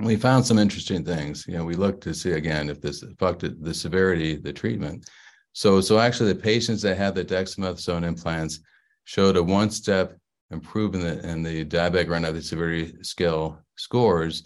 We 0.00 0.16
found 0.16 0.46
some 0.46 0.58
interesting 0.58 1.04
things. 1.04 1.44
You 1.46 1.58
know, 1.58 1.66
we 1.66 1.74
looked 1.74 2.02
to 2.04 2.14
see 2.14 2.32
again 2.32 2.70
if 2.70 2.80
this 2.80 3.02
affected 3.02 3.62
the 3.62 3.74
severity, 3.74 4.36
the 4.36 4.54
treatment. 4.54 5.06
So, 5.52 5.82
so 5.82 5.98
actually, 5.98 6.32
the 6.32 6.40
patients 6.40 6.80
that 6.80 6.96
had 6.96 7.14
the 7.14 7.26
dexamethasone 7.26 8.04
implants 8.04 8.60
showed 9.04 9.36
a 9.36 9.42
one-step 9.42 10.16
improvement 10.50 11.04
in 11.04 11.20
the, 11.20 11.28
in 11.30 11.42
the 11.42 11.64
diabetic 11.64 12.06
retinopathy 12.06 12.42
severity 12.42 12.94
scale 13.02 13.58
scores 13.76 14.44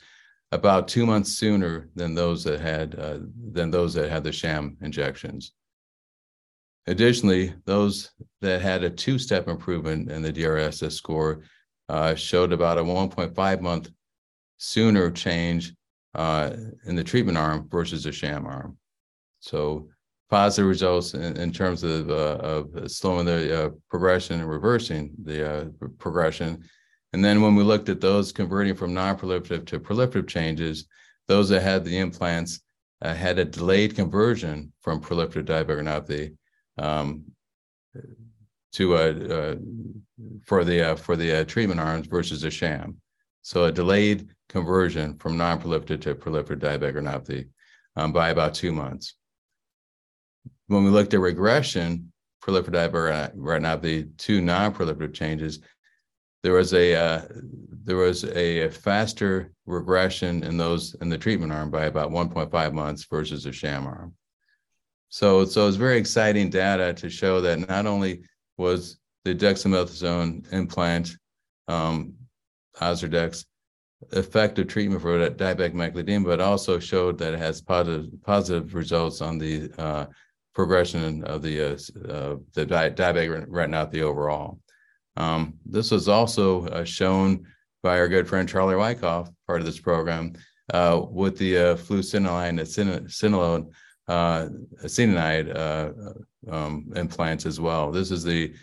about 0.52 0.86
two 0.86 1.04
months 1.04 1.32
sooner 1.32 1.88
than 1.94 2.14
those 2.14 2.44
that 2.44 2.60
had 2.60 2.94
uh, 2.98 3.18
than 3.52 3.70
those 3.70 3.94
that 3.94 4.10
had 4.10 4.22
the 4.22 4.32
sham 4.32 4.76
injections. 4.82 5.52
Additionally, 6.86 7.54
those 7.64 8.10
that 8.40 8.60
had 8.60 8.84
a 8.84 8.90
two-step 8.90 9.48
improvement 9.48 10.10
in 10.10 10.22
the 10.22 10.32
DRSS 10.32 10.92
score 10.92 11.42
uh, 11.88 12.14
showed 12.14 12.52
about 12.52 12.78
a 12.78 12.82
1.5 12.82 13.60
month 13.60 13.90
sooner 14.58 15.10
change 15.10 15.74
uh, 16.14 16.50
in 16.86 16.94
the 16.94 17.04
treatment 17.04 17.38
arm 17.38 17.66
versus 17.68 18.04
the 18.04 18.12
sham 18.12 18.46
arm. 18.46 18.76
So 19.40 19.88
positive 20.34 20.66
results 20.66 21.14
in, 21.14 21.36
in 21.36 21.52
terms 21.52 21.84
of, 21.84 22.10
uh, 22.10 22.38
of 22.54 22.90
slowing 22.90 23.24
the 23.24 23.66
uh, 23.66 23.70
progression 23.88 24.40
and 24.40 24.50
reversing 24.50 25.12
the 25.22 25.38
uh, 25.48 25.64
progression. 25.98 26.60
And 27.12 27.24
then 27.24 27.40
when 27.40 27.54
we 27.54 27.62
looked 27.62 27.88
at 27.88 28.00
those 28.00 28.32
converting 28.32 28.74
from 28.74 28.92
non-proliferative 28.92 29.64
to 29.66 29.78
proliferative 29.78 30.26
changes, 30.26 30.86
those 31.28 31.48
that 31.50 31.62
had 31.62 31.84
the 31.84 31.96
implants 31.96 32.62
uh, 33.00 33.14
had 33.14 33.38
a 33.38 33.44
delayed 33.44 33.94
conversion 33.94 34.72
from 34.80 35.00
proliferative 35.00 35.46
diabetic 35.46 36.36
um, 36.78 37.22
to 38.72 38.96
uh, 38.96 39.14
uh, 39.38 39.54
for 40.44 40.64
the 40.64 40.96
for 40.96 41.14
the 41.14 41.44
treatment 41.44 41.78
arms 41.78 42.08
versus 42.08 42.42
a 42.42 42.50
sham. 42.50 42.96
So 43.42 43.66
a 43.66 43.72
delayed 43.72 44.30
conversion 44.48 45.16
from 45.18 45.36
non-proliferative 45.36 46.00
to 46.00 46.16
proliferative 46.16 46.58
diabetic 46.58 47.48
um, 47.94 48.12
by 48.12 48.30
about 48.30 48.54
two 48.54 48.72
months 48.72 49.14
when 50.66 50.84
we 50.84 50.90
looked 50.90 51.14
at 51.14 51.20
regression, 51.20 52.12
proliferative 52.42 53.34
retinopathy 53.36 54.16
to 54.18 54.40
non-proliferative 54.40 55.14
changes, 55.14 55.60
there 56.42 56.52
was 56.52 56.74
a 56.74 56.94
uh, 56.94 57.22
there 57.84 57.96
was 57.96 58.24
a 58.24 58.68
faster 58.68 59.52
regression 59.66 60.42
in 60.44 60.56
those 60.56 60.94
in 61.00 61.08
the 61.08 61.18
treatment 61.18 61.52
arm 61.52 61.70
by 61.70 61.86
about 61.86 62.10
1.5 62.10 62.72
months 62.72 63.06
versus 63.10 63.44
the 63.44 63.52
sham 63.52 63.86
arm. 63.86 64.12
So 65.08 65.44
so 65.46 65.66
it's 65.66 65.76
very 65.76 65.96
exciting 65.96 66.50
data 66.50 66.92
to 66.94 67.08
show 67.08 67.40
that 67.40 67.66
not 67.66 67.86
only 67.86 68.24
was 68.58 68.98
the 69.24 69.34
dexamethasone 69.34 70.52
implant 70.52 71.16
um, 71.66 72.12
Ozurdex 72.78 73.46
effective 74.12 74.68
treatment 74.68 75.00
for 75.00 75.30
diabetic 75.30 75.72
macular 75.72 76.00
edema, 76.00 76.28
but 76.28 76.40
also 76.40 76.78
showed 76.78 77.16
that 77.18 77.32
it 77.32 77.38
has 77.38 77.62
positive 77.62 78.10
positive 78.22 78.74
results 78.74 79.22
on 79.22 79.38
the 79.38 79.70
uh, 79.78 80.06
progression 80.54 81.24
of 81.24 81.42
the 81.42 81.60
uh, 81.60 82.12
uh, 82.12 82.36
the 82.54 82.64
diabetic 82.66 83.46
retinopathy 83.48 84.02
overall. 84.02 84.60
Um, 85.16 85.54
this 85.64 85.90
was 85.90 86.08
also 86.08 86.66
uh, 86.68 86.84
shown 86.84 87.46
by 87.82 87.98
our 87.98 88.08
good 88.08 88.26
friend 88.26 88.48
Charlie 88.48 88.74
Wykoff, 88.74 89.28
part 89.46 89.60
of 89.60 89.66
this 89.66 89.78
program, 89.78 90.32
uh, 90.72 91.02
with 91.10 91.36
the 91.38 91.56
uh, 91.56 91.76
fluocinolone 91.76 92.60
cinolone 93.06 93.70
uh, 94.08 94.48
acetonide 94.82 95.54
uh, 95.54 95.92
um, 96.50 96.90
implants 96.96 97.46
as 97.46 97.60
well. 97.60 97.90
This 97.90 98.10
is 98.10 98.24
the 98.24 98.54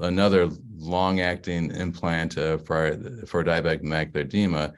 another 0.00 0.48
long-acting 0.76 1.72
implant 1.72 2.38
uh, 2.38 2.58
for 2.58 2.98
for 3.26 3.44
diabetic 3.44 3.82
macular 3.82 4.22
edema 4.22 4.72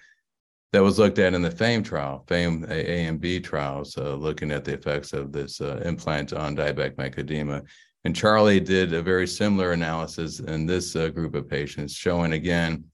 that 0.72 0.82
was 0.82 0.98
looked 0.98 1.18
at 1.18 1.34
in 1.34 1.42
the 1.42 1.50
FAME 1.50 1.82
trial, 1.82 2.24
FAME 2.28 2.64
A 2.68 3.06
and 3.06 3.20
B 3.20 3.40
trials, 3.40 3.96
uh, 3.98 4.14
looking 4.14 4.52
at 4.52 4.64
the 4.64 4.74
effects 4.74 5.12
of 5.12 5.32
this 5.32 5.60
uh, 5.60 5.82
implant 5.84 6.32
on 6.32 6.56
diabetic 6.56 6.94
macular. 6.94 7.62
And 8.04 8.16
Charlie 8.16 8.60
did 8.60 8.94
a 8.94 9.02
very 9.02 9.26
similar 9.26 9.72
analysis 9.72 10.40
in 10.40 10.66
this 10.66 10.94
uh, 10.96 11.08
group 11.08 11.34
of 11.34 11.48
patients, 11.48 11.94
showing 11.94 12.32
again 12.32 12.84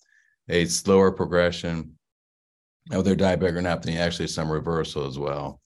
a 0.49 0.64
slower 0.64 1.12
progression 1.12 1.92
of 2.92 3.04
their 3.04 3.16
diabetic 3.16 3.54
retinopathy, 3.54 3.97
actually 3.97 4.28
some 4.28 4.50
reversal 4.50 5.06
as 5.06 5.18
well. 5.18 5.61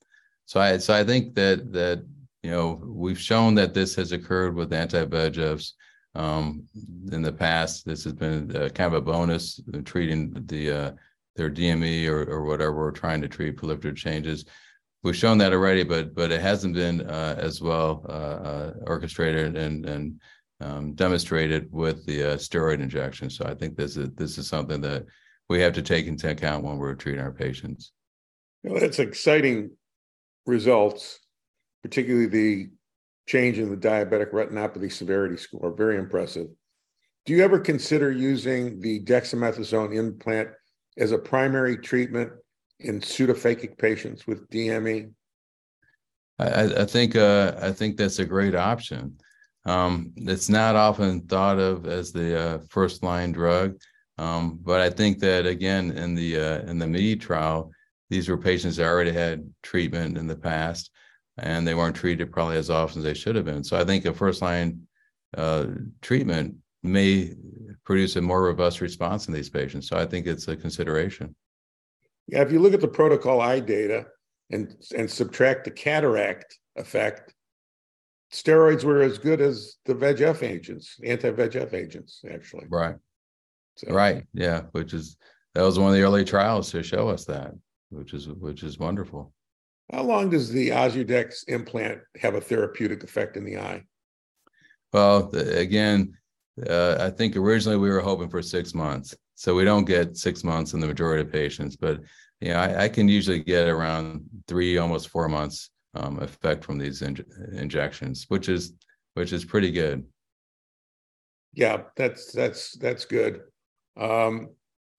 So 0.46 0.60
I 0.60 0.78
so 0.78 0.94
I 0.94 1.04
think 1.04 1.34
that 1.36 1.72
that 1.72 2.04
you 2.42 2.50
know 2.50 2.80
we've 2.84 3.20
shown 3.20 3.54
that 3.54 3.72
this 3.72 3.94
has 3.94 4.10
occurred 4.10 4.56
with 4.56 4.72
anti-VEGFs 4.72 5.72
um, 6.16 6.64
in 7.12 7.22
the 7.22 7.32
past. 7.32 7.86
This 7.86 8.02
has 8.04 8.14
been 8.14 8.54
uh, 8.56 8.68
kind 8.70 8.92
of 8.92 8.94
a 8.94 9.00
bonus 9.00 9.60
in 9.72 9.84
treating 9.84 10.34
the 10.46 10.70
uh, 10.70 10.90
their 11.36 11.50
DME 11.50 12.08
or, 12.08 12.22
or 12.30 12.44
whatever 12.44 12.74
we're 12.74 12.90
trying 12.90 13.20
to 13.22 13.28
treat 13.28 13.56
proliferative 13.56 13.96
changes. 13.96 14.44
We've 15.02 15.16
shown 15.16 15.38
that 15.38 15.52
already, 15.52 15.82
but 15.82 16.14
but 16.14 16.30
it 16.30 16.40
hasn't 16.40 16.74
been 16.74 17.00
uh, 17.02 17.36
as 17.38 17.60
well 17.60 18.04
uh, 18.08 18.12
uh, 18.12 18.72
orchestrated 18.86 19.56
and 19.56 19.86
and 19.86 20.20
um, 20.60 20.92
demonstrated 20.94 21.68
with 21.72 22.04
the 22.04 22.32
uh, 22.32 22.36
steroid 22.36 22.80
injection. 22.80 23.30
So 23.30 23.46
I 23.46 23.54
think 23.54 23.76
this 23.76 23.96
is 23.96 24.10
this 24.14 24.36
is 24.36 24.46
something 24.46 24.80
that 24.82 25.06
we 25.48 25.60
have 25.60 25.72
to 25.74 25.82
take 25.82 26.06
into 26.06 26.30
account 26.30 26.64
when 26.64 26.76
we're 26.76 26.94
treating 26.94 27.22
our 27.22 27.32
patients. 27.32 27.92
Well, 28.62 28.80
that's 28.80 28.98
exciting 28.98 29.70
results, 30.44 31.18
particularly 31.82 32.26
the 32.26 32.68
change 33.26 33.58
in 33.58 33.70
the 33.70 33.76
diabetic 33.76 34.32
retinopathy 34.32 34.92
severity 34.92 35.38
score. 35.38 35.74
Very 35.74 35.96
impressive. 35.96 36.48
Do 37.26 37.32
you 37.32 37.42
ever 37.42 37.58
consider 37.58 38.10
using 38.10 38.80
the 38.80 39.02
dexamethasone 39.04 39.94
implant 39.94 40.50
as 40.98 41.12
a 41.12 41.18
primary 41.18 41.76
treatment 41.76 42.32
in 42.80 43.00
pseudophakic 43.00 43.78
patients 43.78 44.26
with 44.26 44.48
DME? 44.50 45.10
I, 46.38 46.64
I 46.64 46.84
think 46.86 47.16
uh, 47.16 47.54
I 47.60 47.72
think 47.72 47.96
that's 47.96 48.18
a 48.18 48.24
great 48.24 48.54
option. 48.54 49.18
Um, 49.66 50.12
it's 50.16 50.48
not 50.48 50.74
often 50.74 51.20
thought 51.22 51.58
of 51.58 51.86
as 51.86 52.12
the 52.12 52.38
uh, 52.38 52.58
first 52.70 53.02
line 53.02 53.32
drug, 53.32 53.78
um, 54.16 54.58
but 54.62 54.80
I 54.80 54.88
think 54.88 55.18
that 55.18 55.46
again 55.46 55.90
in 55.92 56.14
the 56.14 56.38
uh, 56.38 56.58
in 56.60 56.78
the 56.78 56.86
MEAD 56.86 57.20
trial, 57.20 57.70
these 58.08 58.28
were 58.28 58.38
patients 58.38 58.76
that 58.76 58.86
already 58.86 59.12
had 59.12 59.52
treatment 59.62 60.16
in 60.16 60.26
the 60.26 60.36
past, 60.36 60.90
and 61.36 61.66
they 61.66 61.74
weren't 61.74 61.96
treated 61.96 62.32
probably 62.32 62.56
as 62.56 62.70
often 62.70 62.98
as 62.98 63.04
they 63.04 63.14
should 63.14 63.36
have 63.36 63.44
been. 63.44 63.62
So 63.62 63.78
I 63.78 63.84
think 63.84 64.06
a 64.06 64.14
first 64.14 64.40
line 64.40 64.86
uh, 65.36 65.66
treatment 66.00 66.56
may 66.82 67.34
produce 67.84 68.16
a 68.16 68.20
more 68.20 68.42
robust 68.44 68.80
response 68.80 69.28
in 69.28 69.34
these 69.34 69.50
patients. 69.50 69.88
So 69.88 69.96
I 69.96 70.06
think 70.06 70.26
it's 70.26 70.48
a 70.48 70.56
consideration. 70.56 71.34
Yeah, 72.26 72.42
if 72.42 72.52
you 72.52 72.60
look 72.60 72.74
at 72.74 72.80
the 72.80 72.88
protocol 72.88 73.40
I 73.40 73.60
data 73.60 74.06
and 74.50 74.74
and 74.96 75.10
subtract 75.10 75.64
the 75.64 75.70
cataract 75.70 76.58
effect, 76.76 77.34
steroids 78.32 78.84
were 78.84 79.02
as 79.02 79.18
good 79.18 79.40
as 79.40 79.76
the 79.84 79.94
VEGF 79.94 80.42
agents, 80.42 80.96
anti-VEGF 81.04 81.74
agents, 81.74 82.22
actually. 82.30 82.66
Right. 82.68 82.96
So, 83.76 83.92
right. 83.92 84.24
Yeah. 84.32 84.62
Which 84.72 84.94
is 84.94 85.16
that 85.54 85.62
was 85.62 85.78
one 85.78 85.88
of 85.88 85.94
the 85.94 86.02
early 86.02 86.24
trials 86.24 86.70
to 86.70 86.82
show 86.82 87.08
us 87.08 87.24
that, 87.24 87.52
which 87.90 88.14
is 88.14 88.28
which 88.28 88.62
is 88.62 88.78
wonderful. 88.78 89.32
How 89.92 90.02
long 90.02 90.30
does 90.30 90.50
the 90.50 90.68
Ozurdex 90.68 91.48
implant 91.48 91.98
have 92.20 92.36
a 92.36 92.40
therapeutic 92.40 93.02
effect 93.02 93.36
in 93.36 93.44
the 93.44 93.58
eye? 93.58 93.82
Well, 94.92 95.30
again, 95.34 96.16
uh, 96.68 96.96
I 97.00 97.10
think 97.10 97.36
originally 97.36 97.78
we 97.78 97.90
were 97.90 98.00
hoping 98.00 98.28
for 98.28 98.42
six 98.42 98.74
months. 98.74 99.14
So 99.34 99.54
we 99.54 99.64
don't 99.64 99.86
get 99.86 100.16
six 100.16 100.44
months 100.44 100.74
in 100.74 100.80
the 100.80 100.86
majority 100.86 101.22
of 101.22 101.32
patients, 101.32 101.76
but 101.76 102.00
you 102.40 102.48
know, 102.48 102.58
I, 102.58 102.84
I 102.84 102.88
can 102.88 103.08
usually 103.08 103.42
get 103.42 103.68
around 103.68 104.24
three, 104.46 104.78
almost 104.78 105.08
four 105.08 105.28
months 105.28 105.70
um, 105.94 106.18
effect 106.20 106.64
from 106.64 106.78
these 106.78 107.02
in- 107.02 107.24
injections, 107.52 108.26
which 108.28 108.48
is 108.48 108.74
which 109.14 109.32
is 109.32 109.44
pretty 109.44 109.70
good. 109.70 110.04
Yeah, 111.52 111.82
that's 111.96 112.32
that's 112.32 112.76
that's 112.78 113.04
good. 113.04 113.42
Um, 113.96 114.50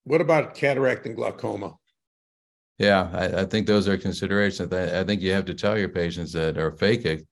what 0.03 0.21
about 0.21 0.55
cataract 0.55 1.05
and 1.05 1.15
glaucoma? 1.15 1.75
Yeah, 2.77 3.09
I, 3.13 3.41
I 3.41 3.45
think 3.45 3.67
those 3.67 3.87
are 3.87 3.97
considerations. 3.97 4.73
I, 4.73 5.01
I 5.01 5.03
think 5.03 5.21
you 5.21 5.31
have 5.33 5.45
to 5.45 5.53
tell 5.53 5.77
your 5.77 5.89
patients 5.89 6.33
that 6.33 6.57
are 6.57 6.71
phakic, 6.71 7.25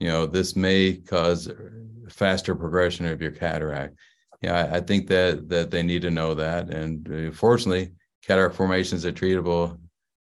you 0.00 0.08
know, 0.08 0.26
this 0.26 0.56
may 0.56 0.94
cause 0.94 1.50
faster 2.08 2.56
progression 2.56 3.06
of 3.06 3.20
your 3.22 3.30
cataract. 3.30 3.94
yeah, 4.40 4.66
I, 4.72 4.76
I 4.78 4.80
think 4.80 5.06
that 5.08 5.48
that 5.48 5.70
they 5.70 5.82
need 5.82 6.02
to 6.02 6.10
know 6.10 6.34
that. 6.34 6.70
And 6.70 7.28
uh, 7.28 7.32
fortunately, 7.32 7.92
cataract 8.26 8.56
formation 8.56 8.96
is 8.96 9.04
a 9.04 9.12
treatable 9.12 9.78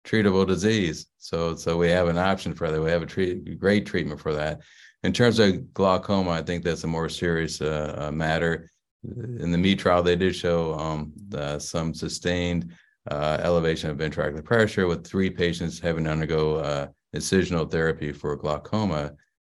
treatable 0.07 0.47
disease. 0.47 1.07
So 1.19 1.57
so 1.57 1.77
we 1.77 1.89
have 1.91 2.09
an 2.09 2.19
option 2.19 2.55
for 2.55 2.71
that. 2.71 2.81
We 2.81 2.91
have 2.91 3.03
a 3.03 3.07
treat, 3.07 3.59
great 3.59 3.85
treatment 3.85 4.21
for 4.21 4.33
that. 4.33 4.61
In 5.03 5.13
terms 5.13 5.39
of 5.39 5.75
glaucoma, 5.75 6.31
I 6.31 6.43
think 6.43 6.65
that's 6.65 6.85
a 6.85 6.87
more 6.87 7.09
serious 7.09 7.61
uh, 7.61 7.95
uh 7.99 8.11
matter. 8.11 8.71
In 9.05 9.51
the 9.51 9.59
MEAD 9.59 9.81
trial, 9.81 10.03
they 10.03 10.17
did 10.17 10.35
show 10.35 10.73
um, 10.79 11.13
uh, 11.35 11.59
some 11.59 11.93
sustained 11.93 12.73
uh, 13.11 13.37
elevation 13.43 13.91
of 13.91 13.99
intraocular 13.99 14.43
pressure 14.43 14.87
with 14.87 15.07
three 15.07 15.29
patients 15.29 15.79
having 15.79 16.05
to 16.05 16.11
undergo 16.11 16.57
uh, 16.57 16.87
incisional 17.15 17.71
therapy 17.71 18.13
for 18.13 18.35
glaucoma. 18.35 19.13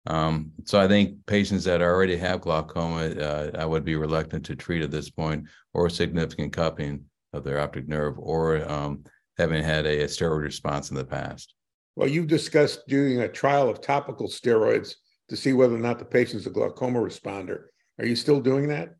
Um, 0.07 0.53
so 0.65 0.81
I 0.81 0.87
think 0.87 1.25
patients 1.27 1.65
that 1.65 1.83
already 1.83 2.17
have 2.17 2.41
glaucoma, 2.41 3.09
uh, 3.11 3.51
I 3.59 3.65
would 3.65 3.85
be 3.85 3.97
reluctant 3.97 4.45
to 4.47 4.57
treat 4.57 4.83
at 4.83 4.91
this 4.91 5.11
point, 5.11 5.45
or 5.75 5.89
significant 5.91 6.53
cupping 6.53 7.05
of 7.33 7.45
their 7.45 7.61
optic 7.61 7.89
nerve, 7.89 8.19
or 8.19 8.69
um, 8.71 9.05
having 9.39 9.63
had 9.63 9.87
a, 9.87 10.03
a, 10.03 10.07
steroid 10.07 10.43
response 10.43 10.91
in 10.91 10.97
the 10.97 11.05
past. 11.05 11.55
Well, 11.97 12.09
you've 12.09 12.29
discussed 12.29 12.87
doing 12.89 13.21
a 13.21 13.29
trial 13.29 13.69
of 13.69 13.81
topical 13.81 14.29
steroids 14.29 14.95
to 15.29 15.37
see 15.37 15.53
whether 15.53 15.75
or 15.75 15.81
not 15.81 15.99
the 15.99 16.05
patient's 16.05 16.47
a 16.47 16.51
glaucoma 16.51 17.01
responder. 17.01 17.65
Are 17.99 18.07
you 18.07 18.17
still 18.17 18.41
doing 18.41 18.69
that? 18.69 18.95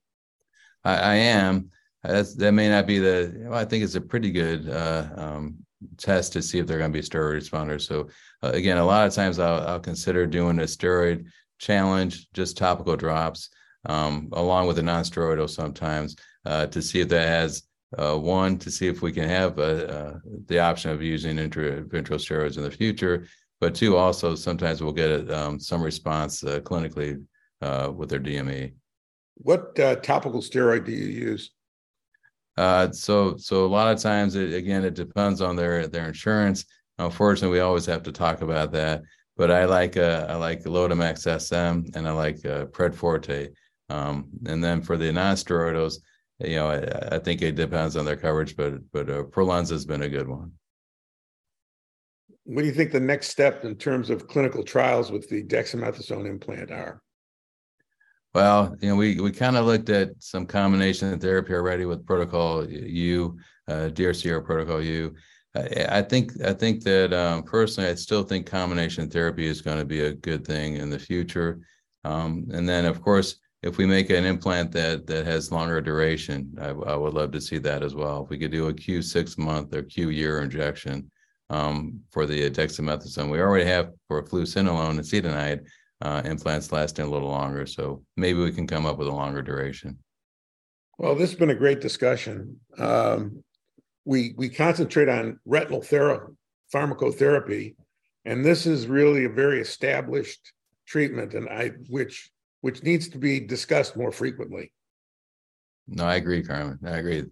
I, 0.85 0.97
I 0.97 1.15
am. 1.15 1.71
That's, 2.03 2.35
that 2.37 2.53
may 2.53 2.69
not 2.69 2.87
be 2.87 2.99
the. 2.99 3.33
Well, 3.49 3.59
I 3.59 3.65
think 3.65 3.85
it's 3.85 3.97
a 3.97 4.01
pretty 4.01 4.31
good 4.31 4.69
uh, 4.69 5.09
um, 5.17 5.66
test 5.99 6.33
to 6.33 6.43
see 6.43 6.59
if 6.59 6.67
they're 6.67 6.79
going 6.79 6.93
to 6.93 6.99
be 6.99 7.07
steroid 7.07 7.37
responders. 7.37 7.83
So 7.83 8.09
uh, 8.43 8.51
again, 8.51 8.79
a 8.79 8.85
lot 8.85 9.07
of 9.07 9.15
times 9.15 9.39
I'll, 9.39 9.67
I'll, 9.67 9.81
consider 9.81 10.27
doing 10.27 10.59
a 10.59 10.63
steroid 10.63 11.27
challenge, 11.59 12.29
just 12.33 12.57
topical 12.57 12.97
drops, 12.97 13.51
um, 13.87 14.29
along 14.33 14.67
with 14.67 14.79
a 14.79 14.83
non-steroidal 14.83 15.49
sometimes 15.49 16.17
uh, 16.45 16.67
to 16.67 16.83
see 16.83 17.01
if 17.01 17.09
that 17.09 17.29
has 17.29 17.63
uh, 17.99 18.17
one 18.17 18.59
to 18.59 18.71
see 18.71 18.89
if 18.89 19.01
we 19.01 19.13
can 19.13 19.29
have 19.29 19.59
uh, 19.59 19.63
uh, 19.63 20.19
the 20.47 20.59
option 20.59 20.91
of 20.91 21.03
using 21.03 21.37
intravitreal 21.37 22.19
steroids 22.19 22.57
in 22.57 22.63
the 22.63 22.71
future, 22.71 23.27
but 23.61 23.75
two 23.75 23.97
also 23.97 24.35
sometimes 24.35 24.83
we'll 24.83 24.93
get 24.93 25.31
um, 25.31 25.59
some 25.59 25.83
response 25.83 26.43
uh, 26.43 26.61
clinically 26.61 27.23
with 27.95 28.11
their 28.11 28.21
DME. 28.21 28.75
What 29.39 29.77
topical 30.03 30.41
steroid 30.41 30.85
do 30.85 30.93
you 30.93 31.07
use? 31.07 31.53
Uh, 32.57 32.91
so 32.91 33.37
so 33.37 33.65
a 33.65 33.69
lot 33.69 33.95
of 33.95 34.01
times 34.01 34.35
it, 34.35 34.55
again 34.55 34.85
it 34.85 34.95
depends 34.95 35.41
on 35.41 35.57
their 35.57 35.87
their 35.87 36.09
insurance. 36.09 36.65
Unfortunately, 36.99 37.59
we 37.59 37.61
always 37.61 37.87
have 37.87 38.03
to 38.05 38.13
talk 38.13 38.41
about 38.41 38.73
that. 38.73 39.03
But 39.37 39.51
I 39.51 39.67
like 39.67 39.97
uh, 39.97 40.27
I 40.29 40.37
like 40.37 40.65
Lotemax 40.65 41.41
SM 41.41 41.91
and 41.95 42.09
I 42.09 42.13
like 42.13 42.45
uh, 42.47 42.67
Pred 42.67 42.95
Forte. 42.95 43.49
Um, 43.89 44.29
and 44.47 44.65
then 44.65 44.83
for 44.83 44.97
the 44.97 45.13
non-steroidals, 45.13 45.99
you 46.41 46.57
know, 46.57 46.69
I, 46.71 47.17
I, 47.17 47.19
think 47.21 47.41
it 47.41 47.55
depends 47.55 47.97
on 47.97 48.05
their 48.05 48.17
coverage, 48.17 48.57
but 48.57 48.81
but 48.93 49.09
uh, 49.09 49.25
has 49.57 49.85
been 49.85 50.03
a 50.03 50.09
good 50.09 50.29
one. 50.29 50.53
What 52.45 52.63
do 52.63 52.69
you 52.69 52.75
think 52.75 52.93
the 52.93 53.01
next 53.01 53.29
step 53.29 53.65
in 53.65 53.77
terms 53.77 54.11
of 54.11 54.29
clinical 54.29 54.63
trials 54.63 55.11
with 55.11 55.29
the 55.29 55.43
dexamethasone 55.43 56.27
implant 56.27 56.71
are? 56.71 57.03
Well, 58.35 58.77
you 58.81 58.91
know, 58.91 58.97
we 58.97 59.21
we 59.21 59.33
kind 59.33 59.57
of 59.57 59.65
looked 59.65 59.89
at 59.89 60.11
some 60.19 60.47
combination 60.47 61.19
therapy 61.19 61.55
already 61.55 61.87
with 61.87 62.07
Protocol 62.07 62.69
U, 62.69 63.39
uh, 63.69 63.89
DRCR 63.93 64.45
Protocol 64.45 64.83
U. 64.83 65.15
I, 65.55 65.87
I 65.89 66.03
think 66.03 66.33
I 66.45 66.53
think 66.53 66.83
that 66.85 67.13
um, 67.13 67.43
personally, 67.43 67.89
I 67.89 67.95
still 67.95 68.23
think 68.23 68.47
combination 68.47 69.09
therapy 69.09 69.47
is 69.47 69.63
going 69.63 69.79
to 69.79 69.85
be 69.85 70.01
a 70.03 70.13
good 70.13 70.47
thing 70.47 70.77
in 70.77 70.91
the 70.91 70.99
future. 70.99 71.61
Um, 72.05 72.47
and 72.53 72.69
then, 72.69 72.85
of 72.85 73.01
course, 73.01 73.37
if 73.63 73.79
we 73.79 73.87
make 73.87 74.11
an 74.11 74.25
implant 74.25 74.71
that 74.73 75.07
that 75.07 75.27
has 75.27 75.51
longer 75.51 75.81
duration, 75.81 76.55
I, 76.61 76.69
I, 76.69 76.95
would 76.95 77.15
love 77.15 77.33
to 77.33 77.41
see 77.41 77.59
that 77.59 77.83
as 77.83 77.95
well. 77.95 78.23
If 78.23 78.31
we 78.31 78.39
could 78.39 78.53
do 78.53 78.69
a 78.69 78.75
Q 78.75 79.03
six 79.03 79.37
month 79.39 79.75
or 79.75 79.83
Q 79.83 80.11
year 80.11 80.43
injection 80.43 81.11
um, 81.51 82.01
for 82.11 82.27
the 82.27 82.51
dexamethasone, 82.51 83.31
we 83.31 83.41
already 83.41 83.65
have 83.65 83.93
for 84.09 84.23
fluocinolone 84.23 84.91
and 84.91 85.01
acetonide 85.01 85.67
uh, 86.03 86.23
implants 86.25 86.73
lasting 86.73 87.05
a 87.05 87.11
little 87.11 87.29
longer. 87.29 87.67
So 87.67 88.03
maybe 88.17 88.41
we 88.41 88.53
can 88.53 88.67
come 88.67 88.87
up 88.87 88.99
with 88.99 89.09
a 89.09 89.13
longer 89.13 89.43
duration. 89.43 89.99
Well, 90.99 91.15
this 91.15 91.31
has 91.31 91.39
been 91.39 91.51
a 91.51 91.55
great 91.55 91.81
discussion. 91.81 92.59
Um, 92.79 93.43
we 94.05 94.35
we 94.37 94.49
concentrate 94.49 95.09
on 95.09 95.39
retinal 95.45 95.83
therapy, 95.83 96.33
pharmacotherapy, 96.73 97.75
and 98.25 98.45
this 98.45 98.67
is 98.67 98.87
really 98.87 99.25
a 99.25 99.29
very 99.29 99.61
established 99.61 100.53
treatment, 100.87 101.35
and 101.35 101.49
I 101.49 101.73
which 101.89 102.31
which 102.61 102.83
needs 102.83 103.09
to 103.09 103.19
be 103.19 103.41
discussed 103.41 103.97
more 103.97 104.13
frequently. 104.13 104.73
No, 105.89 106.05
I 106.05 106.17
agree, 106.17 106.43
Carmen. 106.43 106.79
I 106.85 106.97
agree. 106.97 107.25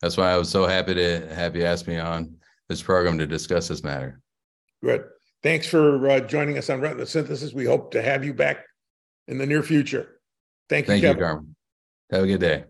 That's 0.00 0.16
why 0.16 0.30
I 0.30 0.36
was 0.36 0.48
so 0.48 0.66
happy 0.66 0.94
to 0.94 1.34
have 1.34 1.54
you 1.54 1.64
ask 1.64 1.86
me 1.86 1.98
on 1.98 2.34
this 2.68 2.82
program 2.82 3.18
to 3.18 3.26
discuss 3.26 3.68
this 3.68 3.84
matter. 3.84 4.20
Good. 4.82 5.04
Thanks 5.42 5.66
for 5.66 6.08
uh, 6.08 6.20
joining 6.20 6.58
us 6.58 6.68
on 6.68 6.80
Retina 6.80 7.06
Synthesis. 7.06 7.52
We 7.52 7.64
hope 7.64 7.92
to 7.92 8.02
have 8.02 8.24
you 8.24 8.34
back 8.34 8.64
in 9.26 9.38
the 9.38 9.46
near 9.46 9.62
future. 9.62 10.20
Thank 10.68 10.86
you, 10.86 10.92
Thank 10.92 11.02
Kevin. 11.02 11.18
you, 11.18 11.24
Carmen. 11.24 11.56
Have 12.12 12.24
a 12.24 12.26
good 12.26 12.40
day. 12.40 12.64